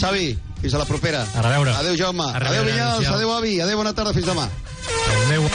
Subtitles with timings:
[0.00, 0.28] Xavi,
[0.60, 1.24] fins a la propera.
[1.34, 1.74] A reveure.
[1.76, 2.22] Adéu, Jaume.
[2.28, 2.98] A Adéu, reveure, Vinyals.
[3.06, 3.14] adéu.
[3.14, 3.60] Adéu, avi.
[3.60, 4.14] Adéu, bona tarda.
[4.16, 4.48] Fins demà.
[5.16, 5.48] El meu...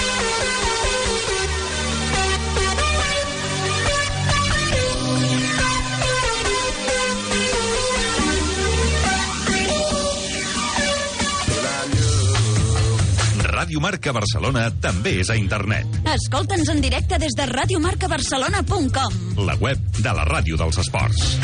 [13.52, 16.00] Ràdio Marca Barcelona també és a internet.
[16.14, 19.20] Escolta'ns en directe des de radiomarcabarcelona.com.
[19.48, 21.36] La web de la ràdio dels esports.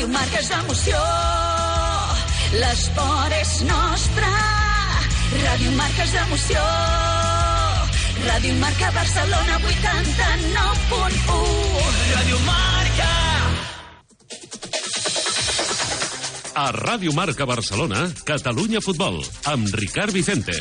[0.00, 0.96] Ràdio Marca és emoció.
[2.56, 4.30] L'esport és nostre.
[5.42, 6.62] Ràdio Marca és emoció.
[8.24, 12.00] Ràdio Marca Barcelona 89.1.
[12.14, 13.12] Ràdio Marca.
[16.64, 19.20] A Ràdio Marca Barcelona, Catalunya Futbol,
[19.52, 20.56] amb Ricard Vicente.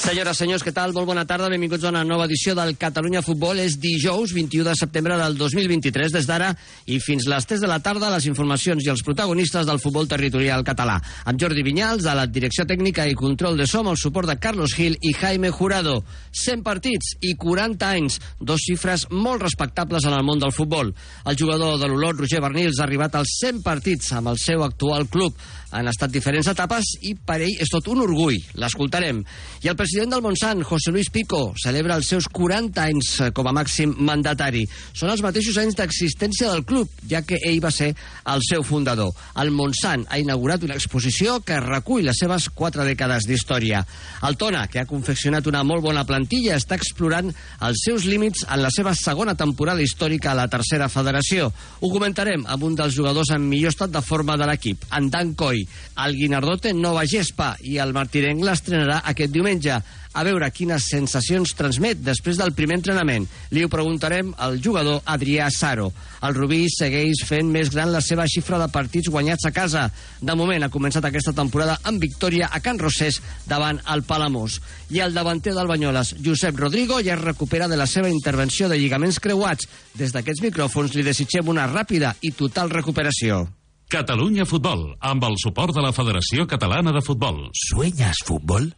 [0.00, 0.94] Senyores, senyors, què tal?
[0.96, 3.58] Molt bona tarda, benvinguts a una nova edició del Catalunya Futbol.
[3.60, 6.14] És dijous, 21 de setembre del 2023.
[6.14, 6.54] Des d'ara
[6.88, 10.64] i fins les 3 de la tarda, les informacions i els protagonistes del futbol territorial
[10.64, 10.94] català.
[11.28, 14.72] Amb Jordi Vinyals, a la direcció tècnica i control de som, el suport de Carlos
[14.72, 15.98] Gil i Jaime Jurado.
[16.32, 20.94] 100 partits i 40 anys, dos xifres molt respectables en el món del futbol.
[21.28, 25.10] El jugador de l'Olot, Roger Bernils, ha arribat als 100 partits amb el seu actual
[25.12, 25.36] club.
[25.76, 28.40] Han estat diferents etapes i per ell és tot un orgull.
[28.58, 29.20] L'escoltarem.
[29.60, 33.48] I el president del Montsant, José Luis Pico, celebra els seus 40 anys eh, com
[33.48, 34.62] a màxim mandatari.
[34.94, 37.88] Són els mateixos anys d'existència del club, ja que ell va ser
[38.30, 39.10] el seu fundador.
[39.42, 43.80] El Montsant ha inaugurat una exposició que recull les seves quatre dècades d'història.
[44.28, 47.32] El Tona, que ha confeccionat una molt bona plantilla, està explorant
[47.66, 51.50] els seus límits en la seva segona temporada històrica a la tercera federació.
[51.80, 55.34] Ho comentarem amb un dels jugadors en millor estat de forma de l'equip, en Dan
[55.34, 55.64] Coy.
[56.06, 59.79] El Guinardó té nova gespa i el Martirenc l'estrenarà aquest diumenge.
[60.10, 63.28] A veure quines sensacions transmet després del primer entrenament.
[63.54, 65.92] Li ho preguntarem al jugador Adrià Saro.
[66.26, 69.84] El Rubí segueix fent més gran la seva xifra de partits guanyats a casa.
[70.20, 74.58] De moment ha començat aquesta temporada amb victòria a Can Rosés davant el Palamós.
[74.90, 78.80] I el davanter del Banyoles, Josep Rodrigo, ja es recupera de la seva intervenció de
[78.82, 79.70] lligaments creuats.
[79.94, 83.46] Des d'aquests micròfons li desitgem una ràpida i total recuperació.
[83.90, 87.48] Catalunya Futbol, amb el suport de la Federació Catalana de Futbol.
[87.54, 88.70] ¿Sueñas fútbol?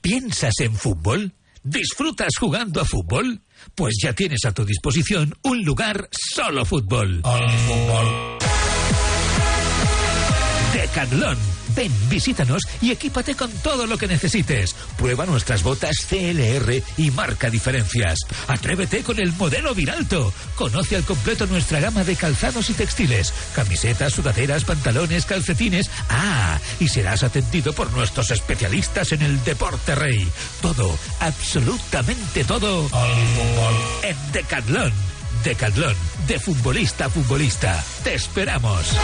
[0.00, 1.34] ¿Piensas en fútbol?
[1.62, 3.40] ¿Disfrutas jugando a fútbol?
[3.74, 7.22] Pues ya tienes a tu disposición un lugar solo fútbol.
[10.74, 11.63] Decathlon.
[11.74, 14.74] Ven, visítanos y equípate con todo lo que necesites.
[14.96, 18.18] Prueba nuestras botas CLR y marca diferencias.
[18.48, 20.32] Atrévete con el modelo Viralto.
[20.54, 23.32] Conoce al completo nuestra gama de calzados y textiles.
[23.54, 25.90] Camisetas, sudaderas, pantalones, calcetines.
[26.08, 30.28] Ah, y serás atendido por nuestros especialistas en el deporte rey.
[30.60, 32.88] Todo, absolutamente todo.
[34.02, 34.92] En Decathlon.
[35.44, 35.96] Decathlon,
[36.26, 37.84] de futbolista a futbolista.
[38.02, 38.94] Te esperamos.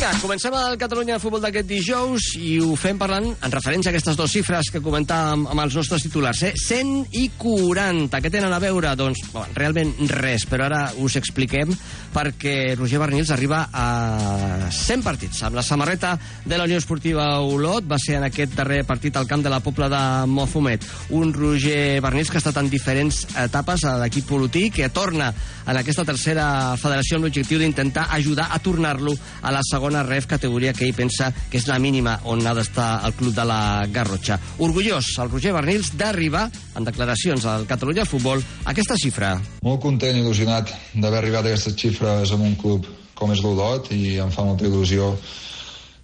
[0.00, 3.92] Vinga, comencem el Catalunya de Futbol d'aquest dijous i ho fem parlant en referència a
[3.92, 6.40] aquestes dues xifres que comentàvem amb els nostres titulars.
[6.48, 6.54] Eh?
[6.56, 8.20] 100 i 40.
[8.24, 8.94] Què tenen a veure?
[8.96, 11.74] Doncs, bueno, realment res, però ara us expliquem
[12.14, 15.42] perquè Roger Bernils arriba a 100 partits.
[15.44, 16.14] Amb la samarreta
[16.46, 19.60] de la Unió Esportiva Olot va ser en aquest darrer partit al camp de la
[19.60, 20.02] Pobla de
[20.32, 20.88] Mofumet.
[21.12, 25.28] Un Roger Bernils que ha estat en diferents etapes a l'equip olotí, que torna
[25.68, 26.48] en aquesta tercera
[26.80, 29.12] federació amb l'objectiu d'intentar ajudar a tornar-lo
[29.44, 33.02] a la segona ref categoria que ell pensa que és la mínima on ha d'estar
[33.06, 34.38] el club de la Garrotxa.
[34.62, 36.46] Orgullós el Roger Bernils d'arribar,
[36.78, 39.34] en declaracions al Catalunya Futbol, a aquesta xifra.
[39.66, 42.86] Molt content i il·lusionat d'haver arribat a aquestes xifres en un club
[43.18, 45.12] com és l'Olot i em fa molta il·lusió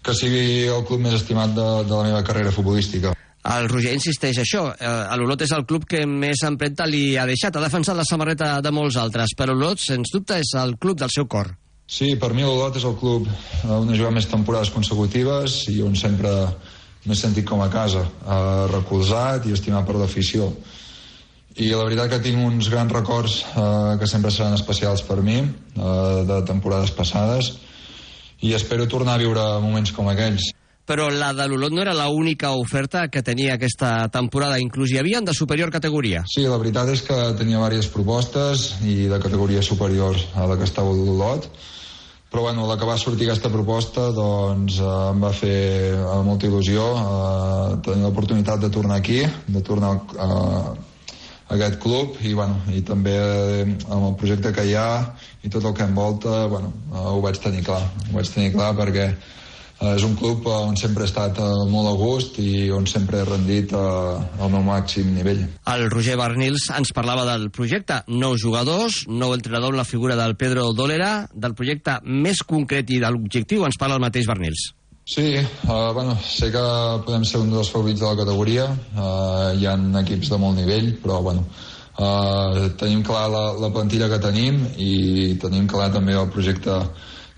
[0.04, 3.14] que sigui el club més estimat de, de la meva carrera futbolística.
[3.46, 4.68] El Roger insisteix això.
[4.74, 7.56] Eh, L'Olot és el club que més empremta li ha deixat.
[7.56, 11.12] Ha defensat la samarreta de molts altres, però l'Olot, sens dubte, és el club del
[11.14, 11.52] seu cor.
[11.86, 13.28] Sí, per mi l'Olot és el club
[13.70, 16.32] on he jugat més temporades consecutives i on sempre
[17.06, 20.50] m'he sentit com a casa, eh, recolzat i estimat per l'afició.
[21.56, 25.38] I la veritat que tinc uns grans records eh, que sempre seran especials per mi,
[25.38, 27.54] eh, de temporades passades,
[28.42, 30.52] i espero tornar a viure moments com aquells
[30.86, 35.18] però la de l'Olot no era l'única oferta que tenia aquesta temporada, inclús hi havia
[35.20, 36.22] de superior categoria.
[36.30, 40.68] Sí, la veritat és que tenia diverses propostes i de categoria superior a la que
[40.68, 41.50] estava l'Olot,
[42.36, 45.60] però bueno, la que va sortir aquesta proposta doncs eh, em va fer
[45.96, 50.74] eh, molta il·lusió eh, tenir l'oportunitat de tornar aquí, de tornar eh,
[51.46, 55.16] a aquest club i, bueno, i també eh, amb el projecte que hi ha
[55.48, 58.74] i tot el que envolta bueno, eh, ho vaig tenir clar ho vaig tenir clar
[58.82, 59.08] perquè
[59.76, 63.26] és un club on sempre he estat eh, molt a gust i on sempre he
[63.28, 65.42] rendit eh, al meu màxim nivell.
[65.68, 70.36] El Roger Barnils ens parlava del projecte nou jugadors, nou entrenador amb la figura del
[70.40, 74.70] Pedro Dólera, del projecte més concret i de l'objectiu ens parla el mateix Barnils.
[75.06, 76.62] Sí, uh, bueno, sé que
[77.06, 78.64] podem ser un dels favorits de la categoria,
[78.96, 81.44] uh, hi ha equips de molt nivell, però bueno,
[82.00, 86.80] uh, tenim clar la, la plantilla que tenim i tenim clar també el projecte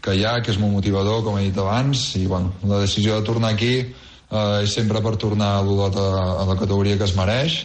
[0.08, 3.18] que hi ha, que és molt motivador, com he dit abans, i bueno, la decisió
[3.18, 6.12] de tornar aquí eh, és sempre per tornar a l'Olot a,
[6.44, 7.60] a la categoria que es mereix,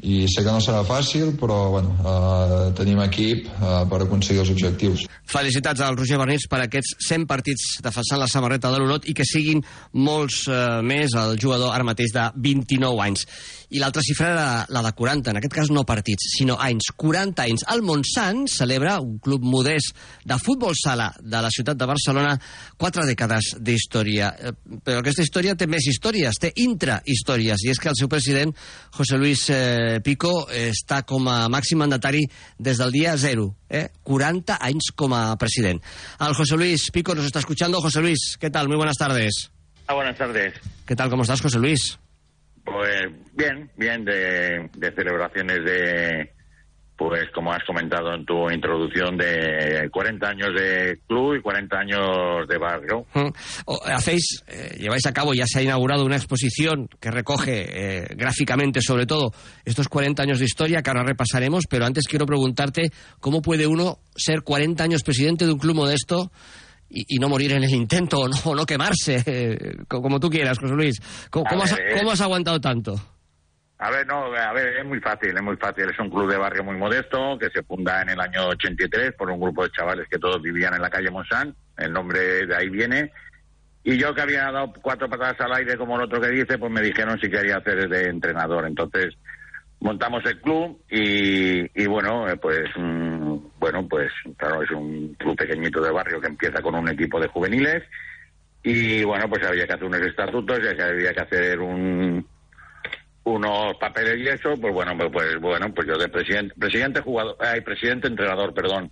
[0.00, 4.52] i sé que no serà fàcil, però bueno, eh, tenim equip eh, per aconseguir els
[4.54, 5.04] objectius.
[5.28, 9.26] Felicitats al Roger Bernils per aquests 100 partits defensant la samarreta de l'Olot i que
[9.28, 9.60] siguin
[9.92, 13.26] molts eh, més el jugador ara mateix de 29 anys.
[13.70, 17.44] I l'altra xifra era la de 40, en aquest cas no partits, sinó anys, 40
[17.44, 17.64] anys.
[17.70, 19.94] El Montsant celebra, un club modest
[20.26, 22.32] de futbol sala de la ciutat de Barcelona,
[22.80, 24.32] quatre dècades d'història.
[24.34, 24.52] Eh,
[24.82, 28.56] però aquesta història té més històries, té intrahistòries, i és que el seu president,
[28.98, 32.24] José Luis eh, Pico està com a màxim mandatari
[32.58, 33.86] des del dia zero, eh?
[34.02, 35.78] 40 anys com a president.
[36.18, 37.80] El José Luis Pico nos está escuchando.
[37.80, 38.66] José Luis, ¿qué tal?
[38.66, 39.50] Muy buenas tardes.
[39.86, 40.54] Ah, buenas tardes.
[40.86, 41.10] ¿Qué tal?
[41.10, 41.98] ¿Cómo estás, José Luis?
[42.64, 46.32] Pues bien, bien de, celebraciones de,
[46.96, 52.48] pues como has comentado en tu introducción, de 40 años de club y 40 años
[52.48, 53.06] de barrio.
[53.86, 58.80] Hacéis, eh, lleváis a cabo, ya se ha inaugurado una exposición que recoge eh, gráficamente
[58.82, 59.32] sobre todo
[59.64, 62.90] estos 40 años de historia que ahora repasaremos, pero antes quiero preguntarte
[63.20, 66.30] cómo puede uno ser 40 años presidente de un club modesto
[66.90, 70.58] y, y, no morir en el intento o no, no quemarse, eh, como tú quieras,
[70.58, 71.28] José Luis.
[71.30, 72.96] ¿Cómo, cómo, has, ¿Cómo, has, aguantado tanto?
[73.78, 75.84] A ver, no, a ver, es muy fácil, es muy fácil.
[75.88, 79.30] Es un club de barrio muy modesto que se funda en el año 83 por
[79.30, 81.54] un grupo de chavales que todos vivían en la calle Monsan.
[81.78, 83.10] El nombre de ahí viene.
[83.82, 86.70] Y yo que había dado cuatro patadas al aire, como el otro que dice, pues
[86.70, 88.66] me dijeron si quería hacer de entrenador.
[88.66, 89.14] Entonces
[89.80, 93.19] montamos el club y, y bueno, pues mmm,
[93.58, 97.28] bueno, pues claro, es un club pequeñito de barrio que empieza con un equipo de
[97.28, 97.82] juveniles
[98.62, 102.26] y bueno, pues había que hacer unos estatutos y había que hacer un
[103.24, 107.36] unos papeles y eso, pues bueno, pues, pues bueno, pues yo de presidente, presidente jugador,
[107.40, 108.90] ay, presidente entrenador, perdón.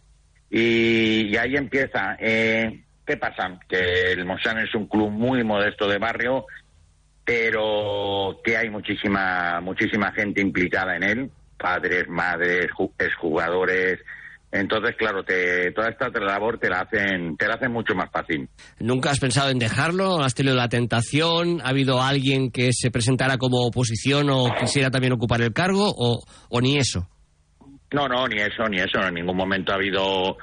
[0.51, 2.17] Y, y ahí empieza.
[2.21, 3.59] Eh, ¿Qué pasa?
[3.69, 6.47] Que el Monsan es un club muy modesto de barrio,
[7.25, 14.01] pero que hay muchísima, muchísima gente implicada en él, padres, madres, exjugadores,
[14.51, 18.49] entonces, claro, te, toda esta labor te la hacen te la hacen mucho más fácil.
[18.81, 20.23] ¿Nunca has pensado en dejarlo?
[20.23, 21.61] ¿Has tenido la tentación?
[21.63, 26.23] ¿Ha habido alguien que se presentara como oposición o quisiera también ocupar el cargo o,
[26.49, 27.07] o ni eso?
[27.93, 29.07] No, no, ni eso, ni eso.
[29.07, 30.39] En ningún momento ha habido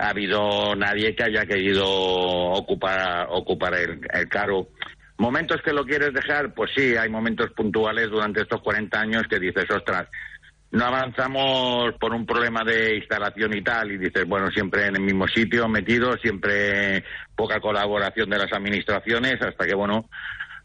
[0.00, 4.68] ha habido nadie que haya querido ocupar ocupar el, el cargo.
[5.18, 6.54] ¿Momentos que lo quieres dejar?
[6.54, 10.06] Pues sí, hay momentos puntuales durante estos 40 años que dices, ostras,
[10.70, 15.02] no avanzamos por un problema de instalación y tal, y dices, bueno, siempre en el
[15.02, 20.08] mismo sitio metido, siempre poca colaboración de las administraciones, hasta que, bueno,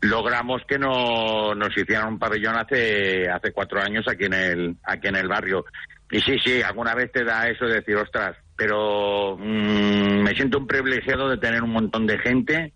[0.02, 5.08] logramos que no, nos hicieran un pabellón hace, hace cuatro años aquí en el, aquí
[5.08, 5.66] en el barrio.
[6.12, 10.58] Y sí, sí, alguna vez te da eso de decir, ostras, pero mmm, me siento
[10.58, 12.74] un privilegiado de tener un montón de gente,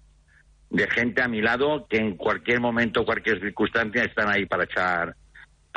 [0.69, 5.15] de gente a mi lado, que en cualquier momento, cualquier circunstancia están ahí para echar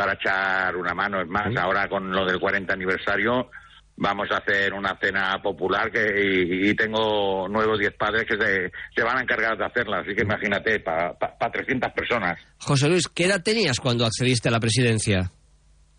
[0.01, 1.21] para echar una mano.
[1.21, 3.51] Es más, ahora con lo del 40 aniversario
[3.97, 8.73] vamos a hacer una cena popular que, y, y tengo nuevos 10 padres que se,
[8.97, 9.99] se, van a encargar de hacerla.
[9.99, 12.41] Así que imagínate, para pa, pa 300 personas.
[12.57, 15.31] José Luis, ¿qué edad tenías cuando accediste a la presidencia?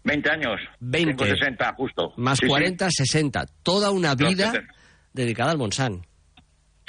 [0.03, 0.59] 20 años.
[0.79, 1.13] 20.
[1.13, 2.13] Tengo 60, justo.
[2.17, 3.05] Más sí, 40, sí.
[3.05, 3.45] 60.
[3.61, 4.51] Toda una vida
[5.13, 6.01] dedicada al Monsan.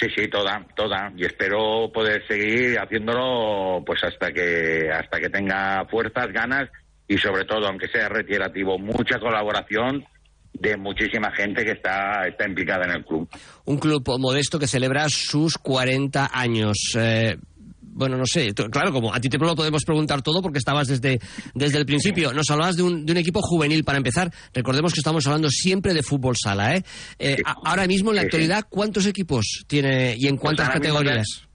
[0.00, 1.12] Sí, sí, toda, toda.
[1.14, 6.70] Y espero poder seguir haciéndolo pues hasta que hasta que tenga fuerzas, ganas
[7.08, 10.04] y sobre todo, aunque sea retirativo, mucha colaboración
[10.52, 13.28] de muchísima gente que está, está implicada en el club.
[13.64, 16.76] Un club modesto que celebra sus 40 años.
[16.96, 17.36] Eh,
[17.80, 21.20] bueno, no sé, claro, como a ti te lo podemos preguntar todo porque estabas desde,
[21.54, 22.32] desde el principio.
[22.32, 24.30] Nos hablabas de un, de un equipo juvenil para empezar.
[24.54, 26.84] Recordemos que estamos hablando siempre de fútbol sala, ¿eh?
[27.18, 31.46] eh ahora mismo, en la actualidad, ¿cuántos equipos tiene y en pues cuántas categorías?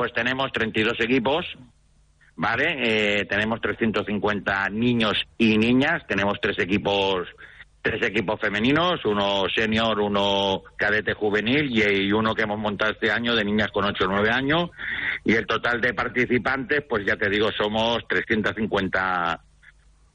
[0.00, 1.44] pues tenemos 32 equipos,
[2.40, 3.20] ¿vale?
[3.20, 7.28] Eh, tenemos 350 niños y niñas, tenemos tres equipos
[7.82, 13.34] tres equipos femeninos, uno senior, uno cadete juvenil y, uno que hemos montado este año
[13.34, 14.70] de niñas con 8 o 9 años.
[15.24, 19.40] Y el total de participantes, pues ya te digo, somos 350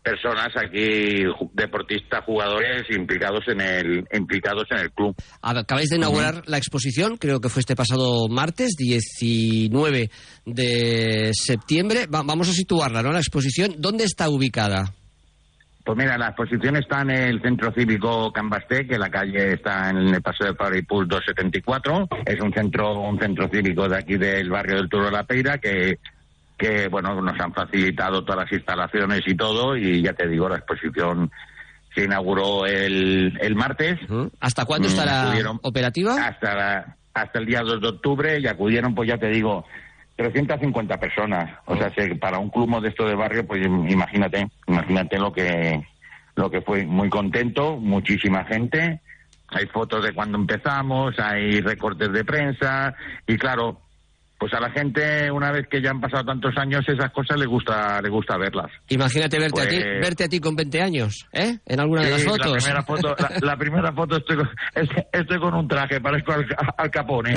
[0.06, 5.16] personas aquí, deportistas, jugadores implicados en el implicados en el club.
[5.42, 10.12] Acabáis de inaugurar la exposición, creo que fue este pasado martes, 19
[10.46, 12.06] de septiembre.
[12.08, 13.12] vamos a situarla, ¿no?
[13.12, 14.94] La exposición, ¿dónde está ubicada?
[15.84, 20.16] Pues mira, la exposición está en el Centro Cívico Cambasté, que la calle está en
[20.16, 22.08] el Paseo de Paripul 274.
[22.26, 25.60] Es un centro un centro cívico de aquí del barrio del Turo de la Peira
[25.60, 26.00] que,
[26.58, 29.76] que, bueno, nos han facilitado todas las instalaciones y todo.
[29.76, 31.32] Y ya te digo, la exposición
[31.94, 33.98] se inauguró el, el martes.
[34.40, 36.16] ¿Hasta cuándo estará mm, operativa?
[36.16, 39.66] Hasta, hasta el día 2 de octubre y acudieron, pues ya te digo,
[40.18, 41.60] 350 personas.
[41.66, 45.86] O sea, para un club modesto de barrio, pues imagínate, imagínate lo que,
[46.36, 46.86] lo que fue.
[46.86, 49.02] Muy contento, muchísima gente.
[49.50, 52.96] Hay fotos de cuando empezamos, hay recortes de prensa
[53.28, 53.80] y claro,
[54.38, 57.46] pues a la gente una vez que ya han pasado tantos años esas cosas le
[57.46, 58.72] gusta le gusta verlas.
[58.90, 61.58] Imagínate verte a ti pues verte a ti con 20 años, ¿eh?
[61.66, 62.52] En alguna de las fotos.
[62.52, 64.50] La primera foto, la, primera foto estoy, con,
[65.12, 66.46] estoy con un traje, parezco al,
[66.78, 67.36] al Capone.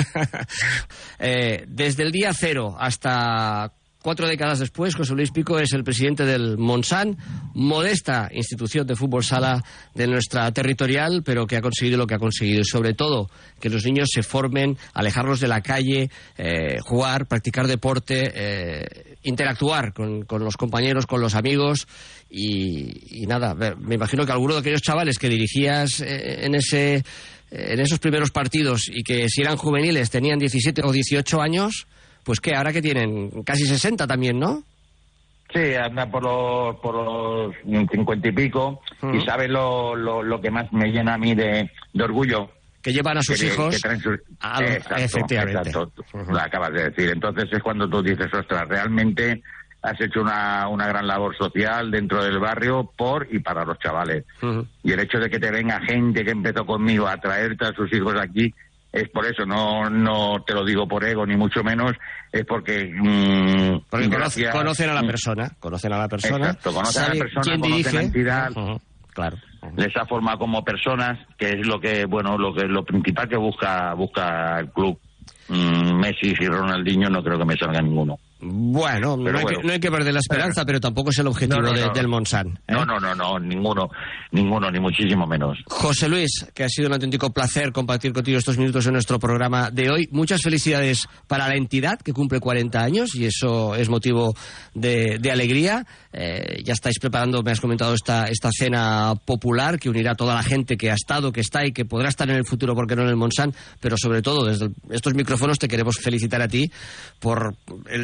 [1.19, 6.23] eh, desde el día cero hasta Cuatro décadas después, José Luis Pico es el presidente
[6.23, 7.17] del Monsan,
[7.53, 9.61] modesta institución de fútbol sala
[9.93, 12.61] de nuestra territorial, pero que ha conseguido lo que ha conseguido.
[12.61, 13.29] Y sobre todo,
[13.59, 19.91] que los niños se formen, alejarlos de la calle, eh, jugar, practicar deporte, eh, interactuar
[19.91, 21.85] con, los compañeros, con los amigos.
[22.29, 27.03] Y, nada, me imagino que alguno de aquellos chavales que dirigías eh, en ese
[27.51, 31.87] en esos primeros partidos y que si eran juveniles tenían 17 o 18 años,
[32.29, 34.61] pues que ahora que tienen casi 60 también, ¿no?
[35.51, 38.81] Sí, anda por los, por los 50 y pico
[39.11, 41.67] y sabe lo, lo, que más me llena a mí de,
[41.99, 42.51] orgullo.
[42.83, 43.81] Que llevan a sus hijos
[44.41, 44.63] a...
[44.99, 45.71] efectivamente.
[45.73, 47.09] lo acabas de decir.
[47.09, 49.41] Entonces es cuando tú dices, ostras, realmente
[49.81, 54.23] has hecho una, una gran labor social dentro del barrio por y para los chavales.
[54.83, 57.91] Y el hecho de que te venga gente que empezó conmigo a traerte a sus
[57.91, 58.53] hijos aquí,
[58.91, 61.91] es por eso, no, no te lo digo por ego ni mucho menos,
[62.31, 62.91] es porque...
[62.91, 63.81] Mm,
[64.51, 68.01] conocen a la persona, conocen a la persona, Exacto, conocen a la persona, conocen la
[68.01, 68.49] entidad,
[69.13, 69.37] claro.
[69.77, 73.37] les ha formado como personas, que es lo que, bueno, lo que lo principal que
[73.37, 74.99] busca, busca el club.
[75.49, 78.17] Mm, Messi y Ronaldinho no creo que me salga ninguno.
[78.41, 81.61] Bueno, no hay, Que, perder la esperanza, pero tampoco es el objetivo
[81.93, 82.59] del Monsan.
[82.67, 82.73] ¿eh?
[82.73, 83.89] No, no, no, no, ninguno,
[84.31, 85.57] ninguno, ni muchísimo menos.
[85.67, 89.71] José Luis, que ha sido un auténtico placer compartir contigo estos minutos en nuestro programa
[89.71, 90.07] de hoy.
[90.11, 94.33] Muchas felicidades para la entidad que cumple 40 años y eso es motivo
[94.73, 95.85] de, alegría.
[96.13, 100.33] Eh, ya estáis preparando, me has comentado, esta, esta cena popular que unirá a toda
[100.33, 102.95] la gente que ha estado, que está y que podrá estar en el futuro, porque
[102.95, 106.71] no en el Monsan, pero sobre todo desde estos micrófonos te queremos felicitar a ti
[107.19, 107.57] por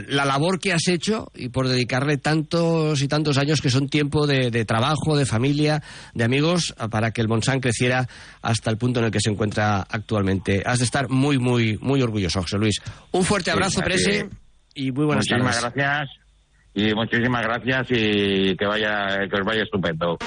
[0.09, 4.27] la labor que has hecho y por dedicarle tantos y tantos años que son tiempo
[4.27, 5.81] de, trabajo, de familia,
[6.13, 8.07] de amigos, para que el Monsan creciera
[8.41, 10.63] hasta el punto en el que se encuentra actualmente.
[10.65, 12.81] Has de estar muy, muy, muy orgulloso, José Luis.
[13.11, 14.29] Un fuerte abrazo, Prese,
[14.73, 16.09] y muy buenas muchísimas gracias.
[16.73, 20.17] Y muchísimas gracias y que vaya que os vaya estupendo.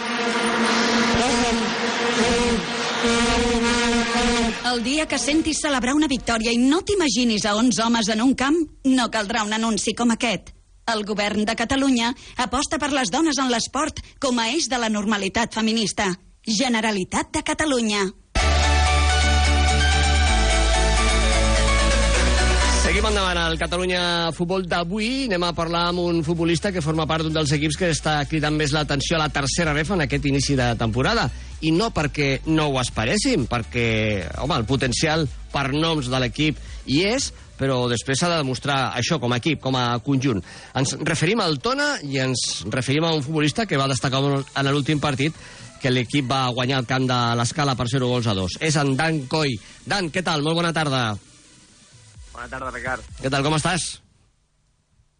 [4.68, 8.34] El dia que sentis celebrar una victòria i no t'imaginis a 11 homes en un
[8.36, 10.50] camp, no caldrà un anunci com aquest.
[10.92, 12.10] El govern de Catalunya
[12.44, 16.10] aposta per les dones en l'esport com a eix de la normalitat feminista.
[16.44, 18.02] Generalitat de Catalunya.
[23.08, 24.00] Endavant al Catalunya
[24.36, 25.28] Futbol d'avui.
[25.28, 28.56] Anem a parlar amb un futbolista que forma part d'un dels equips que està cridant
[28.56, 31.24] més l'atenció a la tercera refa en aquest inici de temporada.
[31.64, 36.98] I no perquè no ho esperéssim, perquè, home, el potencial per noms de l'equip hi
[37.08, 40.42] és, però després s'ha de demostrar això com a equip, com a conjunt.
[40.76, 45.00] Ens referim al Tona i ens referim a un futbolista que va destacar en l'últim
[45.00, 45.38] partit
[45.80, 48.60] que l'equip va guanyar el camp de l'escala per 0 gols a 2.
[48.68, 49.56] És en Dan Coy.
[49.86, 50.44] Dan, què tal?
[50.44, 51.14] Molt bona tarda.
[52.38, 53.06] Bona tarda, Ricard.
[53.18, 53.84] Què tal, com estàs?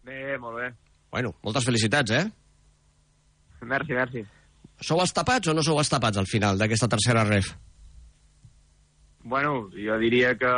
[0.07, 0.69] Bé, molt bé.
[1.11, 2.21] Bueno, moltes felicitats, eh?
[3.67, 4.21] Merci, merci.
[4.87, 7.49] Sou els tapats o no sou els tapats al final d'aquesta tercera ref?
[9.27, 10.53] Bueno, jo diria que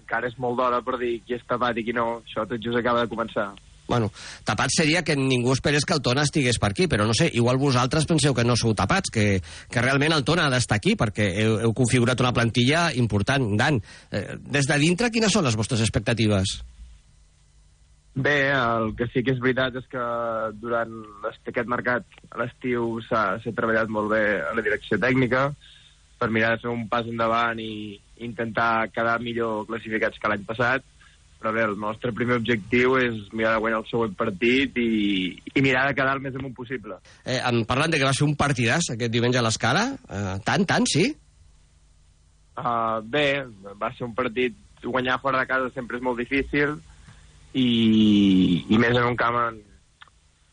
[0.00, 2.08] encara és molt d'hora per dir qui és tapat i qui no.
[2.26, 3.52] Això tot just acaba de començar.
[3.86, 4.10] Bueno,
[4.44, 7.60] tapat seria que ningú esperés que el Tona estigués per aquí, però no sé, igual
[7.62, 9.26] vosaltres penseu que no sou tapats, que,
[9.70, 13.52] que realment el Tona ha d'estar aquí, perquè heu, heu configurat una plantilla important.
[13.58, 13.78] Dan,
[14.10, 16.58] eh, des de dintre, quines són les vostres expectatives?
[18.16, 20.02] Bé, el que sí que és veritat és que
[20.56, 20.92] durant
[21.28, 25.50] aquest mercat a l'estiu s'ha treballat molt bé a la direcció tècnica
[26.16, 30.86] per mirar de fer un pas endavant i intentar quedar millor classificats que l'any passat
[31.46, 34.88] però bé, el nostre primer objectiu és mirar de guanyar el següent partit i,
[35.54, 36.98] i mirar de quedar el més amunt possible.
[37.22, 39.84] Eh, em parlen de que va ser un partidàs aquest diumenge a l'Escala.
[39.94, 41.06] Eh, tant, tant, sí?
[42.56, 43.44] Uh, bé,
[43.78, 46.74] va ser un partit guanyar fora de casa sempre és molt difícil
[47.54, 47.68] i,
[48.66, 49.60] i més en un camp en,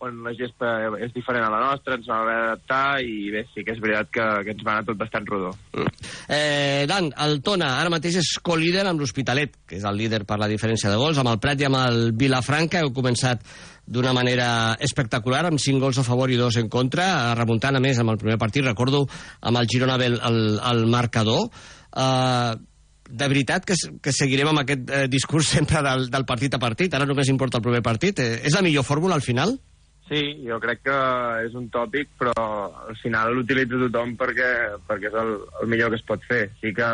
[0.04, 0.70] on la gespa
[1.04, 4.10] és diferent a la nostra, ens vam haver d'adaptar i bé, sí que és veritat
[4.14, 5.54] que, que ens va anar tot bastant rodó.
[6.28, 10.40] Eh, Dan, el Tona ara mateix és co-líder amb l'Hospitalet, que és el líder per
[10.42, 12.84] la diferència de gols, amb el Prat i amb el Vilafranca.
[12.84, 13.44] Heu començat
[13.86, 17.08] d'una manera espectacular, amb 5 gols a favor i 2 en contra,
[17.40, 19.06] remuntant a més amb el primer partit, recordo
[19.42, 21.50] amb el Girona el, el, el marcador.
[21.96, 22.54] Eh,
[23.14, 26.94] de veritat que, que seguirem amb aquest eh, discurs sempre del, del partit a partit,
[26.94, 28.24] ara només importa el primer partit.
[28.24, 29.58] Eh, és la millor fórmula al final?
[30.10, 30.98] Sí, jo crec que
[31.46, 32.34] és un tòpic, però
[32.90, 34.50] al final l'utilitza tothom perquè,
[34.88, 36.44] perquè és el, el millor que es pot fer.
[36.60, 36.90] Sí que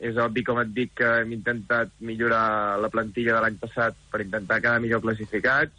[0.00, 4.22] és obvi, com et dic, que hem intentat millorar la plantilla de l'any passat per
[4.24, 5.76] intentar quedar millor classificats,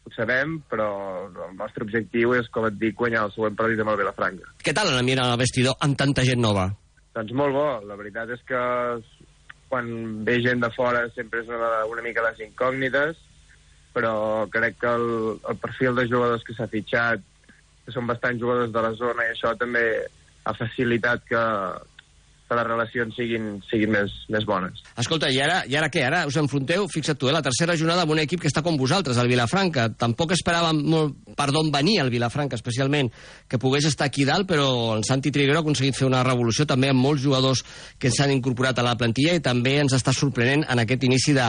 [0.00, 0.90] ho sabem, però
[1.28, 4.54] el nostre objectiu és, com et dic, guanyar el següent partit amb el Vilafranca.
[4.64, 6.70] Què tal l'ambient al vestidor amb tanta gent nova?
[7.14, 8.60] Doncs molt bo, la veritat és que
[9.70, 9.90] quan
[10.26, 13.20] ve gent de fora sempre és una, una mica les incògnites,
[13.94, 15.08] però crec que el,
[15.50, 17.22] el perfil de jugadors que s'ha fitxat,
[17.84, 19.84] que són bastant jugadors de la zona, i això també
[20.44, 21.42] ha facilitat que,
[22.50, 24.82] que les relacions siguin, siguin més, més bones.
[24.98, 26.02] Escolta, i ara, i ara què?
[26.06, 28.78] Ara us enfronteu, fixa't tu, eh, la tercera jornada amb un equip que està com
[28.80, 29.86] vosaltres, el Vilafranca.
[30.00, 33.12] Tampoc esperàvem molt per d'on venia el Vilafranca, especialment,
[33.48, 36.90] que pogués estar aquí dalt, però el Santi Triguero ha aconseguit fer una revolució també
[36.90, 37.62] amb molts jugadors
[37.98, 41.46] que s'han incorporat a la plantilla i també ens està sorprenent en aquest inici de,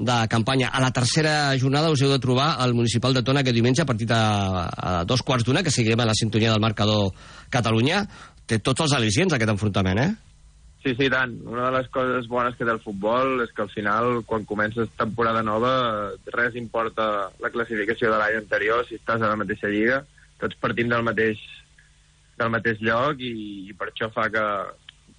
[0.00, 0.72] de campanya.
[0.72, 3.86] A la tercera jornada us heu de trobar al Municipal de Tona aquest diumenge a
[3.86, 7.12] partir de a dos quarts d'una, que seguirem a la sintonia del marcador
[7.52, 8.02] Catalunya.
[8.48, 10.29] Té tots els al·licients aquest enfrontament, eh?
[10.80, 11.34] Sí, sí, tant.
[11.44, 14.88] Una de les coses bones que té el futbol és que al final, quan comences
[14.96, 15.72] temporada nova,
[16.32, 20.00] res importa la classificació de l'any anterior, si estàs a la mateixa lliga.
[20.40, 21.42] Tots partim del mateix,
[22.40, 23.34] del mateix lloc i,
[23.68, 24.46] i per això fa que,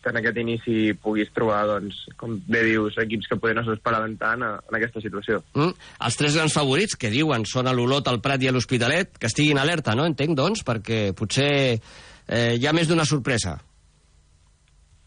[0.02, 4.18] que en aquest inici puguis trobar, doncs, com bé dius, equips que poder no s'esperaven
[4.18, 5.44] tant a, en aquesta situació.
[5.54, 5.78] Mm.
[6.08, 9.30] Els tres grans favorits, que diuen són a l'Olot, el Prat i a l'Hospitalet, que
[9.30, 10.10] estiguin alerta, no?
[10.10, 13.60] Entenc, doncs, perquè potser eh, hi ha més d'una sorpresa.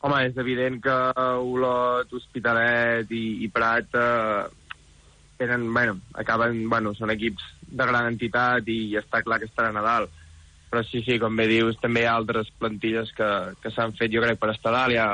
[0.04, 0.94] Home, és evident que
[1.40, 4.42] Olot, Hospitalet i, i Prat eh,
[5.40, 9.84] tenen, bueno, acaben, bueno, són equips de gran entitat i està clar que estaran a
[9.86, 10.20] dalt.
[10.68, 13.30] Però sí, sí, com bé dius, també hi ha altres plantilles que,
[13.62, 14.96] que s'han fet, jo crec, per estar a dalt.
[14.98, 15.06] Ja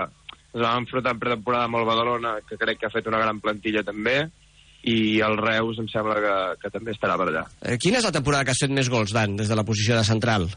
[0.50, 3.38] ens vam enfrontar en pretemporada amb el Badalona, que crec que ha fet una gran
[3.44, 4.24] plantilla també,
[4.90, 7.44] i el Reus em sembla que, que també estarà per allà.
[7.62, 9.94] Eh, quina és la temporada que has fet més gols, Dan, des de la posició
[9.98, 10.48] de central?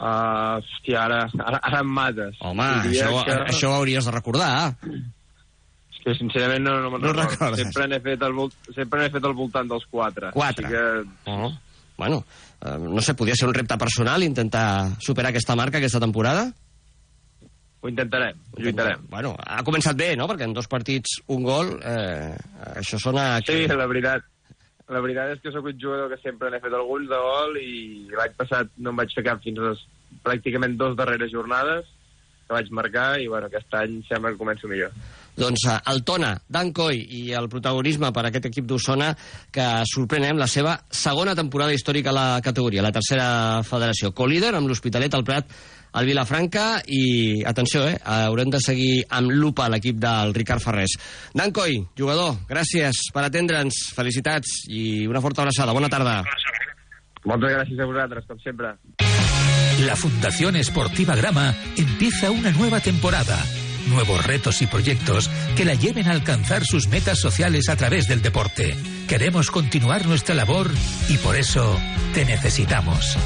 [0.00, 2.38] Uh, hòstia, ara, ara, ara em mates.
[2.40, 3.34] Home, això, que...
[3.52, 4.50] això ho hauries de recordar.
[4.80, 7.34] És que sincerament no, no me'n No recordo.
[7.34, 7.66] recordes.
[7.66, 8.56] Sempre n'he fet, al volt...
[8.72, 10.30] sempre n'he fet al voltant dels quatre.
[10.32, 10.64] Quatre.
[10.64, 11.34] Així que...
[11.34, 11.50] Oh.
[12.00, 12.22] Bueno,
[12.64, 14.64] eh, no sé, podria ser un repte personal intentar
[15.04, 16.46] superar aquesta marca aquesta temporada?
[17.80, 19.04] Ho intentarem, ho lluitarem.
[19.12, 20.24] Bueno, ha començat bé, no?
[20.28, 22.32] Perquè en dos partits un gol, eh,
[22.80, 23.34] això sona...
[23.44, 24.24] Sí, la veritat.
[24.90, 28.10] La veritat és que sóc un jugador que sempre n'he fet alguns de gol i
[28.10, 29.86] l'any passat no em vaig fer cap fins a les,
[30.26, 31.88] pràcticament dos darreres jornades
[32.50, 34.90] que vaig marcar i bueno, aquest any sembla que començo millor.
[35.38, 39.12] Doncs eh, el Tona, Dan Coy i el protagonisme per aquest equip d'Osona
[39.54, 43.28] que sorprenem la seva segona temporada històrica a la categoria, la tercera
[43.66, 44.10] federació.
[44.10, 45.54] Co-líder amb l'Hospitalet, el Prat,
[45.94, 50.96] el Vilafranca i, atenció, eh, haurem de seguir amb lupa l'equip del Ricard Ferrés.
[51.34, 55.74] Dan Coy, jugador, gràcies per atendre'ns, felicitats i una forta abraçada.
[55.76, 56.20] Bona tarda.
[57.24, 58.74] Moltes gràcies a vosaltres, com sempre.
[59.84, 63.38] La Fundación Esportiva Grama empieza una nueva temporada.
[63.88, 68.20] Nuevos retos y proyectos que la lleven a alcanzar sus metas sociales a través del
[68.20, 68.76] deporte.
[69.08, 70.70] Queremos continuar nuestra labor
[71.08, 71.78] y por eso
[72.12, 73.16] te necesitamos.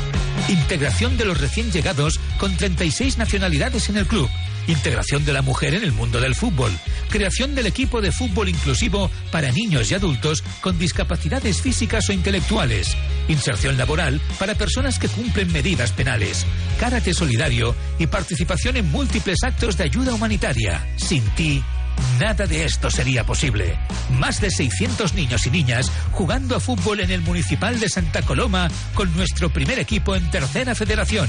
[0.49, 4.29] Integración de los recién llegados con 36 nacionalidades en el club.
[4.67, 6.73] integración de la mujer en el mundo del fútbol,
[7.11, 12.97] creación del equipo de fútbol inclusivo para niños y adultos con discapacidades físicas o intelectuales,
[13.29, 16.47] inserción laboral para personas que cumplen medidas penales,
[16.81, 20.87] karate solidario y participación en múltiples actos de ayuda humanitaria.
[20.97, 21.63] Sin ti,
[22.21, 23.79] Nada de esto sería posible.
[24.11, 28.69] Más de 600 niños y niñas jugando a fútbol en el Municipal de Santa Coloma
[28.95, 31.29] con nuestro primer equipo en Tercera Federación.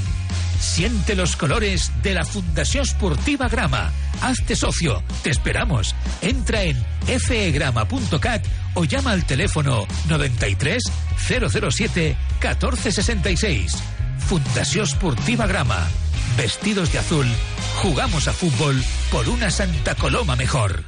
[0.60, 3.92] Siente los colores de la Fundación Sportiva Grama.
[4.22, 5.02] Hazte socio.
[5.22, 5.94] Te esperamos.
[6.22, 6.76] Entra en
[7.20, 10.82] fegrama.cat o llama al teléfono 93
[11.18, 13.72] 007 1466.
[14.28, 15.86] Fundación Sportiva Grama.
[16.36, 17.26] Vestidos de azul,
[17.82, 18.76] jugamos a fútbol
[19.10, 20.84] por una Santa Coloma mejor.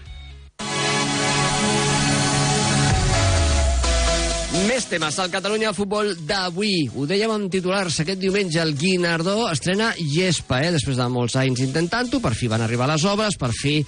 [4.69, 6.91] Més temes al Catalunya Futbol d'avui.
[6.93, 8.01] Ho dèiem en titulars.
[8.03, 10.73] Aquest diumenge el Guinardó estrena Gespa, eh?
[10.75, 12.21] després de molts anys intentant-ho.
[12.21, 13.79] Per fi van arribar les obres, per fi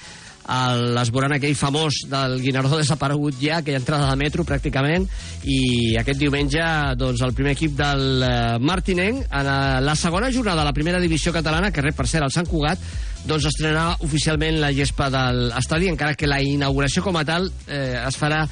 [0.96, 5.06] l'esborant aquell famós del Guinardó desaparegut ja, aquella entrada de metro pràcticament,
[5.44, 6.64] i aquest diumenge
[6.98, 11.00] doncs, el primer equip del eh, Martinenc, en eh, la segona jornada de la primera
[11.02, 12.82] divisió catalana, que rep per cert el Sant Cugat,
[13.28, 18.00] doncs estrenarà oficialment la gespa de l'estadi, encara que la inauguració com a tal eh,
[18.00, 18.46] es farà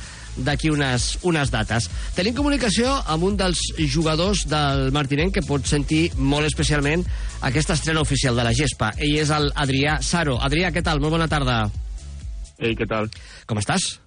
[0.44, 1.88] d'aquí unes, unes dates.
[2.16, 7.05] Tenim comunicació amb un dels jugadors del Martinenc que pot sentir molt especialment
[7.46, 8.92] aquesta estrena oficial de la gespa.
[8.98, 10.38] Ell és el Adrià Saro.
[10.42, 11.03] Adrià, què tal?
[11.03, 11.64] Molt bona tarda.
[12.59, 13.11] Ei, què tal?
[13.46, 13.98] Com estàs?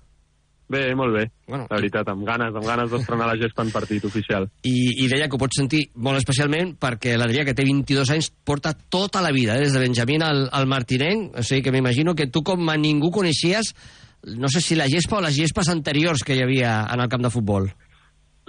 [0.72, 1.26] Bé, molt bé.
[1.50, 4.46] Bueno, la veritat, amb ganes, amb ganes d'estrenar la gespa en partit oficial.
[4.64, 8.30] I, I deia que ho pots sentir molt especialment perquè l'Adrià, que té 22 anys,
[8.48, 12.16] porta tota la vida, eh, des de Benjamín al, al Martinenc, o sigui que m'imagino
[12.16, 13.74] que tu com a ningú coneixies,
[14.24, 17.24] no sé si la gespa o les gespes anteriors que hi havia en el camp
[17.24, 17.72] de futbol.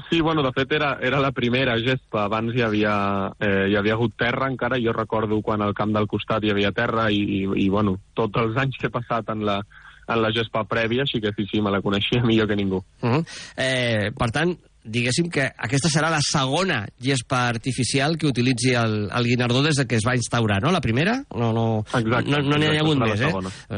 [0.09, 2.25] Sí, bueno, de fet era, era la primera gespa.
[2.25, 2.95] Abans hi havia,
[3.41, 4.81] eh, hi havia hagut terra encara.
[4.81, 8.41] Jo recordo quan al camp del costat hi havia terra i, i, i bueno, tots
[8.41, 9.61] els anys que he passat en la,
[10.09, 12.83] en la gespa prèvia, així que sí, sí, me la coneixia millor que ningú.
[13.03, 13.25] Uh -huh.
[13.57, 19.29] eh, per tant, diguéssim que aquesta serà la segona gespa artificial que utilitzi el, el
[19.31, 20.73] Guinardó des de que es va instaurar, no?
[20.75, 21.25] La primera?
[21.35, 23.33] No no, exacte, no, no n'hi ha hagut més, eh?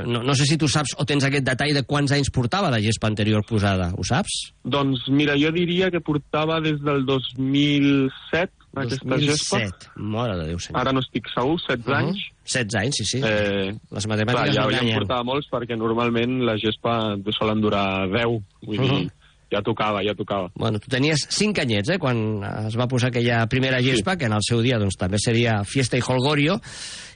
[0.06, 2.80] No, no sé si tu saps o tens aquest detall de quants anys portava la
[2.80, 3.92] gespa anterior posada.
[3.96, 4.54] Ho saps?
[4.64, 9.30] Doncs mira, jo diria que portava des del 2007 aquesta 2007.
[9.30, 9.92] gespa.
[9.96, 10.80] Mare de Déu, senyor.
[10.80, 11.98] Ara no estic segur, 16 uh -huh.
[11.98, 12.22] anys.
[12.44, 13.18] 16 anys, sí, sí.
[13.24, 17.60] Eh, Les matemàtiques clar, ja, no ja en portava molts perquè normalment la gespa solen
[17.60, 18.42] durar 10.
[18.66, 19.10] Vull dir, Uh -huh.
[19.54, 20.50] Ja tocava, ja tocava.
[20.58, 24.18] Bueno, tu tenies 5 anyets, eh, quan es va posar aquella primera gespa, sí.
[24.18, 26.58] que en el seu dia doncs, també seria Fiesta i Holgorio,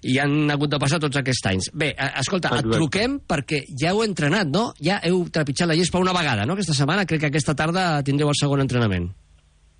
[0.06, 1.70] i han hagut de passar tots aquests anys.
[1.74, 2.68] Bé, eh, escolta, Exacte.
[2.68, 4.72] et truquem perquè ja heu entrenat, no?
[4.80, 6.54] Ja heu trepitjat la gespa una vegada, no?
[6.54, 9.10] Aquesta setmana, crec que aquesta tarda tindreu el segon entrenament.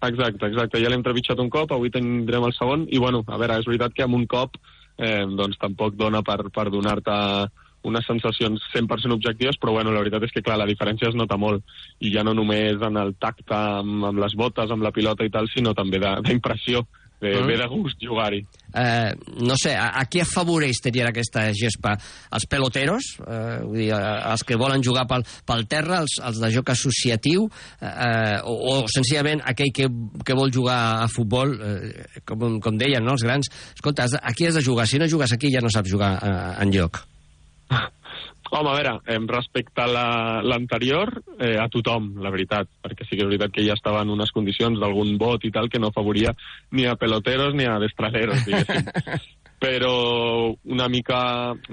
[0.03, 0.79] Exacte, exacte.
[0.83, 3.95] Ja l'hem trepitjat un cop, avui tindrem el segon, i bueno, a veure, és veritat
[3.95, 4.59] que amb un cop
[4.99, 7.17] eh, doncs tampoc dona per, per donar-te
[7.87, 11.39] unes sensacions 100% objectives, però bueno, la veritat és que, clar, la diferència es nota
[11.39, 11.65] molt,
[12.01, 15.31] i ja no només en el tacte amb, amb les botes, amb la pilota i
[15.31, 17.47] tal, sinó també d'impressió, de, de, Mm.
[17.47, 18.47] ve de gust jugar-hi.
[18.75, 19.13] Eh,
[19.43, 21.97] no sé, a, a qui afavoreix tenir aquesta gespa?
[22.31, 26.53] Els peloteros, eh, vull dir, els que volen jugar pel, pel terra, els, els de
[26.55, 27.49] joc associatiu,
[27.83, 29.91] eh, o, o senzillament aquell que,
[30.25, 34.47] que vol jugar a futbol, eh, com, com deien no, els grans, escolta, has aquí
[34.47, 37.03] has de jugar, si no jugues aquí ja no saps jugar eh, en lloc.
[38.51, 43.11] Home, a veure, em respecte a la- l'anterior, eh, a tothom, la veritat, perquè sí
[43.15, 45.89] que és veritat que ja estava en unes condicions d'algun vot i tal que no
[45.93, 46.33] afavoria
[46.71, 48.89] ni a peloteros ni a destraleros, diguéssim.
[49.59, 51.19] Però una mica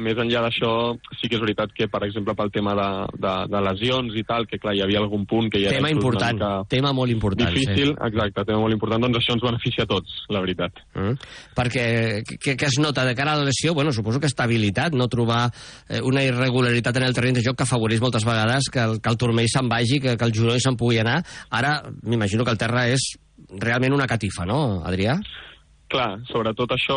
[0.01, 0.71] més enllà d'això,
[1.19, 2.87] sí que és veritat que, per exemple, pel tema de,
[3.21, 5.97] de, de lesions i tal, que clar, hi havia algun punt que ja tema era
[5.97, 7.53] important, tema molt important.
[7.53, 8.07] difícil, Sí.
[8.09, 10.81] exacte, tema molt important, doncs això ens beneficia a tots, la veritat.
[10.95, 11.13] Mm.
[11.55, 11.85] Perquè
[12.25, 13.73] què, es nota de cara a la lesió?
[13.73, 15.51] Bueno, suposo que estabilitat, no trobar
[15.87, 19.09] eh, una irregularitat en el terreny de joc que afavoreix moltes vegades que el, que
[19.13, 21.21] el turmell se'n vagi, que, que el genoll se'n pugui anar.
[21.49, 23.13] Ara, m'imagino que el terra és
[23.61, 25.19] realment una catifa, no, Adrià?
[25.87, 26.95] Clar, sobretot això,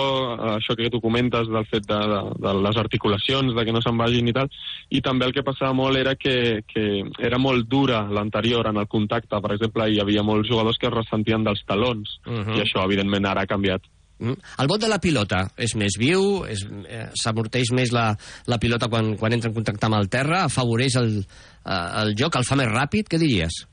[0.57, 3.99] això que tu comentes del fet de, de, de les articulacions, de que no se'n
[4.01, 4.49] vagin i tal,
[4.89, 8.89] i també el que passava molt era que, que era molt dura l'anterior en el
[8.89, 9.43] contacte.
[9.45, 12.57] Per exemple, hi havia molts jugadors que es ressentien dels talons, Mhm.
[12.57, 13.83] i això, evidentment, ara ha canviat.
[14.19, 14.35] Mm.
[14.59, 19.17] El vot de la pilota és més viu, eh, s'amorteix més la, la pilota quan,
[19.17, 21.21] quan entra en contacte amb el terra, afavoreix el,
[21.65, 23.67] eh, el joc, el fa més ràpid, què diries?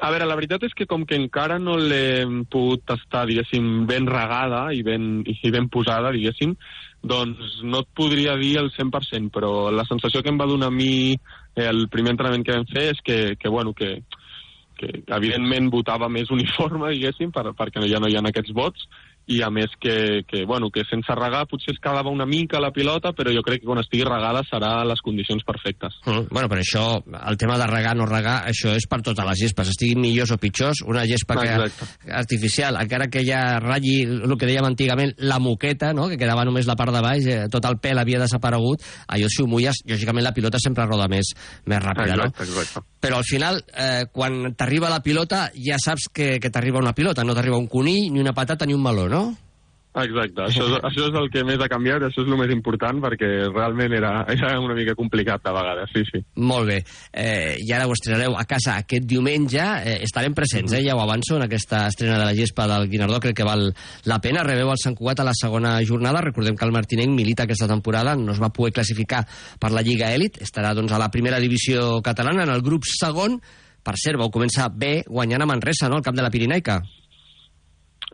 [0.00, 4.06] A veure, la veritat és que com que encara no l'hem pogut tastar, diguéssim, ben
[4.08, 6.54] regada i ben, i ben posada, diguéssim,
[7.04, 10.74] doncs no et podria dir el 100%, però la sensació que em va donar a
[10.74, 13.98] mi eh, el primer entrenament que vam fer és que, que bueno, que,
[14.80, 18.88] que evidentment votava més uniforme, diguéssim, per, perquè ja no hi ha aquests vots,
[19.30, 22.72] i a més que, que, bueno, que sense regar potser es quedava una mica la
[22.74, 26.00] pilota, però jo crec que quan estigui regada serà les condicions perfectes.
[26.06, 26.84] Mm, bueno, però això,
[27.30, 30.40] el tema de regar no regar, això és per totes les gespes, estiguin millors o
[30.42, 35.94] pitjors, una gespa que, artificial, encara que ja ratlli el que dèiem antigament, la moqueta,
[35.94, 36.10] no?
[36.10, 39.44] que quedava només la part de baix, eh, tot el pèl havia desaparegut, allò si
[39.44, 41.36] ho mulles, lògicament la pilota sempre roda més,
[41.70, 42.64] més ràpida, exacte, no?
[42.64, 42.89] Exacte.
[43.00, 47.24] Però al final, eh, quan t'arriba la pilota, ja saps que, que t'arriba una pilota,
[47.24, 49.22] no t'arriba un conill, ni una patata, ni un meló, no?
[50.04, 53.00] Exacte, això és, això és el que més ha canviat, això és el més important,
[53.04, 56.22] perquè realment era, era una mica complicat de vegades, sí, sí.
[56.40, 56.78] Molt bé.
[57.12, 59.60] Eh, I ara ho estrenareu a casa aquest diumenge.
[59.60, 63.20] Eh, estarem presents, eh, ja ho avanço, en aquesta estrena de la gespa del Guinardó.
[63.20, 63.68] Crec que val
[64.04, 64.44] la pena.
[64.46, 66.22] Rebeu el Sant Cugat a la segona jornada.
[66.24, 69.24] Recordem que el Martinenc milita aquesta temporada, no es va poder classificar
[69.60, 70.40] per la Lliga Elit.
[70.42, 73.40] Estarà doncs, a la primera divisió catalana, en el grup segon.
[73.80, 76.80] Per cert, vau començar bé guanyant a Manresa, no?, al camp de la Pirinaica.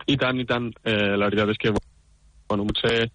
[0.07, 0.69] I tant, i tant.
[0.83, 1.73] Eh, la veritat és que,
[2.47, 3.09] bueno, potser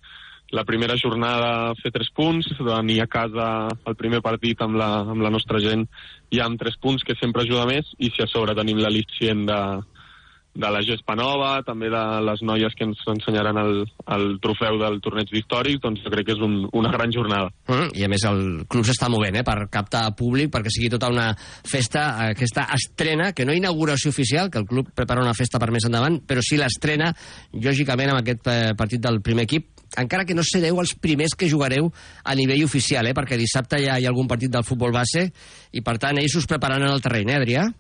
[0.53, 3.47] la primera jornada fer tres punts, venir a casa
[3.89, 5.87] el primer partit amb la, amb la nostra gent
[6.33, 9.61] ja amb tres punts, que sempre ajuda més, i si a sobre tenim l'al·licient de,
[10.55, 13.79] de la gespa nova, també de les noies que ens ensenyaran el,
[14.17, 17.49] el trofeu del torneig d'històrics, doncs jo crec que és un, una gran jornada.
[17.71, 21.09] Mm, I a més el club s'està movent eh, per captar públic, perquè sigui tota
[21.13, 25.71] una festa, aquesta estrena, que no inauguració oficial, que el club prepara una festa per
[25.73, 27.13] més endavant, però sí l'estrena,
[27.57, 31.49] lògicament, amb aquest eh, partit del primer equip, encara que no sereu els primers que
[31.49, 31.91] jugareu
[32.25, 35.31] a nivell oficial, eh, perquè dissabte ja hi ha algun partit del futbol base,
[35.73, 37.71] i per tant ells us prepararan el terreny, eh, Adrià?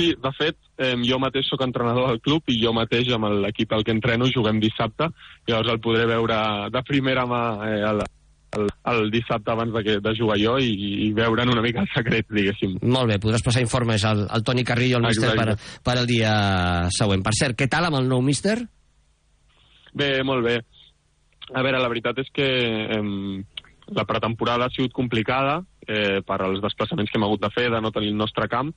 [0.00, 3.74] Sí, de fet, eh, jo mateix sóc entrenador del club i jo mateix amb l'equip
[3.76, 5.10] al que entreno juguem dissabte,
[5.48, 6.38] llavors el podré veure
[6.72, 8.00] de primera mà eh, el,
[8.56, 10.70] el, el dissabte abans de, que, de jugar jo i,
[11.06, 12.78] i veure'n una mica el secret, diguéssim.
[12.80, 16.34] Molt bé, podràs passar informes al, al Toni Carrillo, el míster, per, per el dia
[16.96, 17.24] següent.
[17.26, 18.56] Per cert, què tal amb el nou míster?
[19.92, 20.56] Bé, molt bé.
[21.50, 22.48] A veure, la veritat és que
[22.96, 23.04] eh,
[24.00, 27.80] la pretemporada ha sigut complicada eh, per als desplaçaments que hem hagut de fer, de
[27.82, 28.72] no tenir el nostre camp,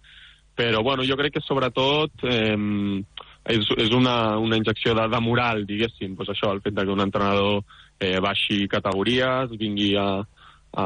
[0.56, 2.58] però bueno, jo crec que sobretot eh,
[3.50, 7.04] és, és una, una injecció de, de moral, diguéssim, pues això, el fet que un
[7.04, 7.64] entrenador
[8.00, 10.86] eh, baixi categories, vingui a, a,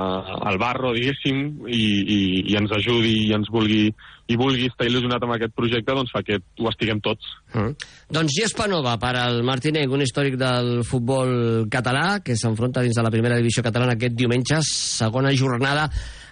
[0.50, 2.20] al barro, diguéssim, i, i,
[2.52, 3.88] i ens ajudi i ens vulgui
[4.28, 7.30] i vulgui estar il·lusionat amb aquest projecte, doncs fa que ho estiguem tots.
[7.54, 7.76] Mm.
[8.12, 13.06] Doncs Gespa Nova per al Martinenc, un històric del futbol català que s'enfronta dins de
[13.06, 15.88] la primera divisió catalana aquest diumenge, segona jornada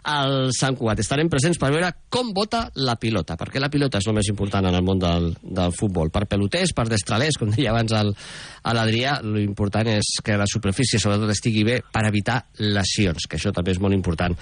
[0.06, 1.02] al Sant Cugat.
[1.02, 4.70] Estarem presents per veure com vota la pilota, perquè la pilota és el més important
[4.70, 6.12] en el món del, del futbol.
[6.14, 11.66] Per peloters, per destralers, com deia abans l'Adrià, l'important és que la superfície sobretot estigui
[11.66, 14.36] bé per evitar lesions, que això també és molt important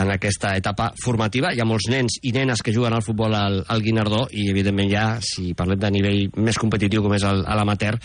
[0.00, 1.52] en aquesta etapa formativa.
[1.52, 4.90] Hi ha molts nens i nenes que juguen al futbol al, al Guinardó i evidentment
[4.90, 8.00] ja, si parlem de nivell més competitiu com és l'amateur,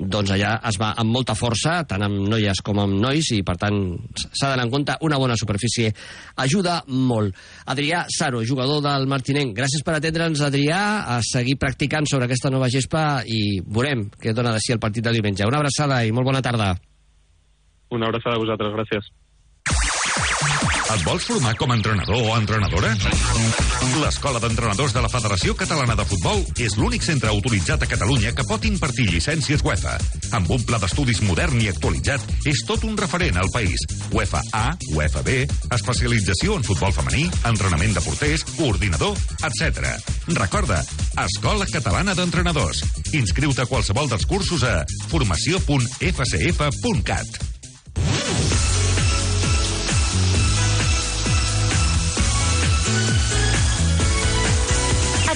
[0.00, 3.58] doncs allà es va amb molta força, tant amb noies com amb nois, i per
[3.60, 3.80] tant
[4.14, 5.92] s'ha d'anar en compte una bona superfície
[6.40, 7.36] ajuda molt.
[7.70, 10.82] Adrià Saro, jugador del Martinenc, gràcies per atendre'ns, Adrià,
[11.16, 15.04] a seguir practicant sobre aquesta nova gespa i veurem què dona de si el partit
[15.04, 15.46] de diumenge.
[15.46, 16.74] Una abraçada i molt bona tarda.
[17.90, 19.10] Una abraçada a vosaltres, gràcies.
[20.90, 22.96] Et vols formar com a entrenador o entrenadora?
[23.80, 28.44] L'Escola d'Entrenadors de la Federació Catalana de Futbol és l'únic centre autoritzat a Catalunya que
[28.44, 29.94] pot impartir llicències UEFA.
[30.36, 33.80] Amb un pla d'estudis modern i actualitzat, és tot un referent al país.
[34.12, 39.16] UEFA A, UEFA B, especialització en futbol femení, entrenament de porters, coordinador,
[39.48, 39.64] etc.
[40.36, 40.78] Recorda,
[41.24, 42.78] Escola Catalana d'Entrenadors.
[43.16, 47.59] Inscriu-te a qualsevol dels cursos a formació.fcf.cat.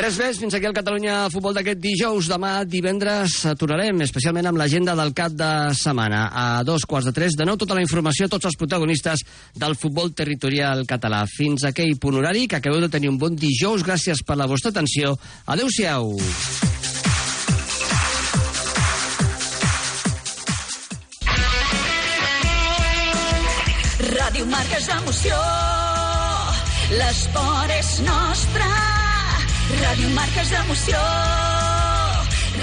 [0.00, 2.30] Res més, fins aquí el Catalunya Futbol d'aquest dijous.
[2.30, 6.22] Demà, divendres, tornarem, especialment amb l'agenda del cap de setmana.
[6.32, 9.20] A dos quarts de tres, de nou tota la informació, tots els protagonistes
[9.60, 11.26] del futbol territorial català.
[11.28, 13.84] Fins aquell punt horari, que acabeu de tenir un bon dijous.
[13.84, 15.18] Gràcies per la vostra atenció.
[15.44, 16.16] Adéu-siau.
[24.14, 25.44] Ràdio Marca és emoció,
[26.96, 28.72] l'esport és nostre.
[29.80, 30.98] Ràdio Marca és emoció,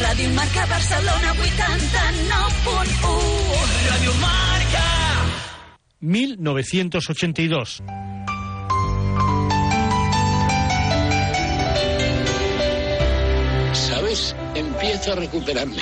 [0.02, 3.16] Ràdio Marca Barcelona 89.1.
[3.90, 4.86] Ràdio Marca.
[6.00, 7.82] 1982.
[13.74, 14.36] ¿Sabes?
[14.56, 15.82] Empiezo a recuperarme.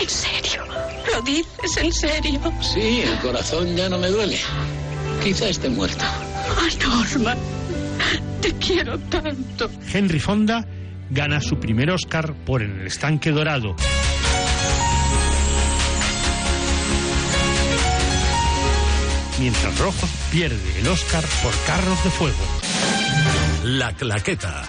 [0.00, 0.64] ¿En serio?
[1.12, 2.40] ¿Lo dices en serio?
[2.60, 4.38] Sí, el corazón ya no me duele.
[5.22, 6.04] Quizá esté muerto.
[6.58, 7.38] Oh, Norman,
[8.44, 9.70] te quiero tanto.
[9.90, 10.66] Henry Fonda
[11.08, 13.74] gana su primer Oscar por En el estanque dorado.
[19.40, 22.44] Mientras Rojo pierde el Oscar por Carros de Fuego.
[23.64, 24.68] La Claqueta.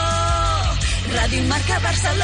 [1.11, 2.11] Ràdio Marca Barcelona.